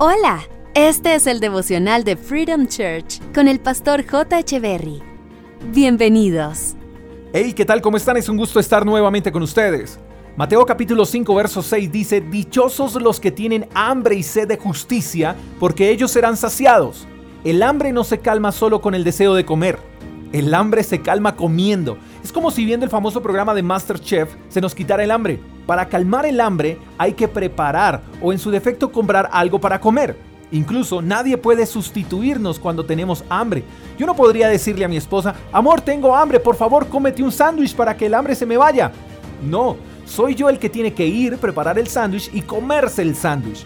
Hola, 0.00 0.44
este 0.74 1.16
es 1.16 1.26
el 1.26 1.40
devocional 1.40 2.04
de 2.04 2.16
Freedom 2.16 2.68
Church 2.68 3.20
con 3.34 3.48
el 3.48 3.58
pastor 3.58 4.06
J. 4.08 4.38
Echeverry. 4.38 5.02
Bienvenidos. 5.72 6.76
Hey, 7.32 7.52
¿qué 7.52 7.64
tal? 7.64 7.80
¿Cómo 7.80 7.96
están? 7.96 8.16
Es 8.16 8.28
un 8.28 8.36
gusto 8.36 8.60
estar 8.60 8.86
nuevamente 8.86 9.32
con 9.32 9.42
ustedes. 9.42 9.98
Mateo 10.36 10.64
capítulo 10.64 11.04
5, 11.04 11.34
verso 11.34 11.62
6 11.62 11.90
dice, 11.90 12.20
Dichosos 12.20 12.94
los 13.02 13.18
que 13.18 13.32
tienen 13.32 13.66
hambre 13.74 14.14
y 14.14 14.22
sed 14.22 14.46
de 14.46 14.56
justicia, 14.56 15.34
porque 15.58 15.90
ellos 15.90 16.12
serán 16.12 16.36
saciados. 16.36 17.08
El 17.42 17.60
hambre 17.60 17.92
no 17.92 18.04
se 18.04 18.18
calma 18.18 18.52
solo 18.52 18.80
con 18.80 18.94
el 18.94 19.02
deseo 19.02 19.34
de 19.34 19.44
comer. 19.44 19.80
El 20.30 20.54
hambre 20.54 20.84
se 20.84 21.02
calma 21.02 21.34
comiendo. 21.34 21.98
Es 22.22 22.32
como 22.32 22.50
si 22.50 22.64
viendo 22.64 22.84
el 22.84 22.90
famoso 22.90 23.22
programa 23.22 23.54
de 23.54 23.62
MasterChef 23.62 24.34
se 24.48 24.60
nos 24.60 24.74
quitara 24.74 25.04
el 25.04 25.10
hambre. 25.10 25.40
Para 25.66 25.88
calmar 25.88 26.26
el 26.26 26.40
hambre 26.40 26.78
hay 26.96 27.12
que 27.12 27.28
preparar 27.28 28.02
o 28.20 28.32
en 28.32 28.38
su 28.38 28.50
defecto 28.50 28.90
comprar 28.90 29.28
algo 29.32 29.60
para 29.60 29.80
comer. 29.80 30.16
Incluso 30.50 31.02
nadie 31.02 31.36
puede 31.36 31.66
sustituirnos 31.66 32.58
cuando 32.58 32.84
tenemos 32.84 33.22
hambre. 33.28 33.62
Yo 33.98 34.06
no 34.06 34.16
podría 34.16 34.48
decirle 34.48 34.84
a 34.84 34.88
mi 34.88 34.96
esposa, 34.96 35.34
amor, 35.52 35.80
tengo 35.80 36.16
hambre, 36.16 36.40
por 36.40 36.56
favor 36.56 36.88
cómete 36.88 37.22
un 37.22 37.30
sándwich 37.30 37.74
para 37.74 37.96
que 37.96 38.06
el 38.06 38.14
hambre 38.14 38.34
se 38.34 38.46
me 38.46 38.56
vaya. 38.56 38.90
No, 39.42 39.76
soy 40.06 40.34
yo 40.34 40.48
el 40.48 40.58
que 40.58 40.70
tiene 40.70 40.94
que 40.94 41.06
ir, 41.06 41.36
preparar 41.36 41.78
el 41.78 41.86
sándwich 41.86 42.30
y 42.32 42.40
comerse 42.42 43.02
el 43.02 43.14
sándwich. 43.14 43.64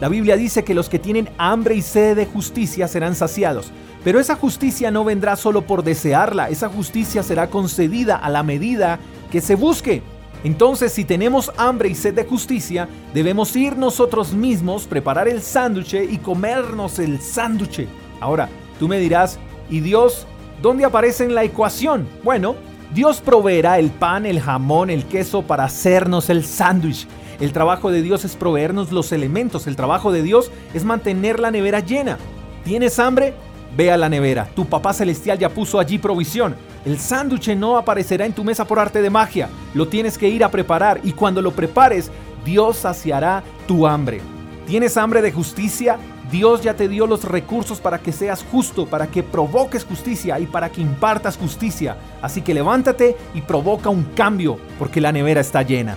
La 0.00 0.08
Biblia 0.08 0.36
dice 0.36 0.62
que 0.62 0.74
los 0.74 0.88
que 0.88 0.98
tienen 0.98 1.30
hambre 1.38 1.74
y 1.74 1.82
sed 1.82 2.16
de 2.16 2.26
justicia 2.26 2.86
serán 2.86 3.14
saciados. 3.14 3.72
Pero 4.04 4.20
esa 4.20 4.36
justicia 4.36 4.90
no 4.90 5.04
vendrá 5.04 5.36
solo 5.36 5.62
por 5.62 5.82
desearla, 5.82 6.48
esa 6.48 6.68
justicia 6.68 7.22
será 7.22 7.48
concedida 7.48 8.16
a 8.16 8.30
la 8.30 8.42
medida 8.42 9.00
que 9.32 9.40
se 9.40 9.54
busque. 9.54 10.02
Entonces, 10.44 10.92
si 10.92 11.04
tenemos 11.04 11.50
hambre 11.56 11.88
y 11.88 11.94
sed 11.94 12.14
de 12.14 12.24
justicia, 12.24 12.88
debemos 13.14 13.56
ir 13.56 13.76
nosotros 13.76 14.32
mismos, 14.32 14.86
preparar 14.86 15.26
el 15.26 15.42
sándwich 15.42 15.94
y 15.94 16.18
comernos 16.18 16.98
el 16.98 17.20
sándwich. 17.20 17.88
Ahora, 18.20 18.48
tú 18.78 18.86
me 18.86 19.00
dirás, 19.00 19.40
¿y 19.68 19.80
Dios 19.80 20.26
dónde 20.62 20.84
aparece 20.84 21.24
en 21.24 21.34
la 21.34 21.42
ecuación? 21.42 22.06
Bueno, 22.22 22.54
Dios 22.94 23.20
proveerá 23.20 23.78
el 23.78 23.90
pan, 23.90 24.24
el 24.24 24.40
jamón, 24.40 24.90
el 24.90 25.06
queso 25.06 25.42
para 25.42 25.64
hacernos 25.64 26.30
el 26.30 26.44
sándwich. 26.44 27.08
El 27.38 27.52
trabajo 27.52 27.90
de 27.90 28.00
Dios 28.00 28.24
es 28.24 28.34
proveernos 28.34 28.92
los 28.92 29.12
elementos, 29.12 29.66
el 29.66 29.76
trabajo 29.76 30.10
de 30.10 30.22
Dios 30.22 30.50
es 30.72 30.84
mantener 30.84 31.38
la 31.38 31.50
nevera 31.50 31.80
llena. 31.80 32.16
¿Tienes 32.64 32.98
hambre? 32.98 33.34
Ve 33.76 33.90
a 33.90 33.98
la 33.98 34.08
nevera, 34.08 34.48
tu 34.54 34.64
papá 34.64 34.94
celestial 34.94 35.38
ya 35.38 35.50
puso 35.50 35.78
allí 35.78 35.98
provisión. 35.98 36.56
El 36.86 36.98
sándwich 36.98 37.54
no 37.54 37.76
aparecerá 37.76 38.24
en 38.24 38.32
tu 38.32 38.42
mesa 38.42 38.64
por 38.64 38.78
arte 38.78 39.02
de 39.02 39.10
magia, 39.10 39.50
lo 39.74 39.86
tienes 39.88 40.16
que 40.16 40.28
ir 40.28 40.44
a 40.44 40.50
preparar 40.50 41.00
y 41.04 41.12
cuando 41.12 41.42
lo 41.42 41.50
prepares, 41.52 42.10
Dios 42.42 42.78
saciará 42.78 43.42
tu 43.66 43.86
hambre. 43.86 44.20
¿Tienes 44.66 44.96
hambre 44.96 45.20
de 45.20 45.30
justicia? 45.30 45.98
Dios 46.30 46.62
ya 46.62 46.74
te 46.74 46.88
dio 46.88 47.06
los 47.06 47.24
recursos 47.24 47.80
para 47.80 47.98
que 47.98 48.12
seas 48.12 48.44
justo, 48.50 48.86
para 48.86 49.08
que 49.08 49.22
provoques 49.22 49.84
justicia 49.84 50.40
y 50.40 50.46
para 50.46 50.70
que 50.70 50.80
impartas 50.80 51.36
justicia. 51.36 51.96
Así 52.22 52.40
que 52.40 52.54
levántate 52.54 53.16
y 53.34 53.42
provoca 53.42 53.90
un 53.90 54.04
cambio, 54.04 54.58
porque 54.78 55.00
la 55.00 55.12
nevera 55.12 55.40
está 55.40 55.62
llena. 55.62 55.96